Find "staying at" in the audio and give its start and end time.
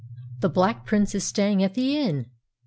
1.27-1.75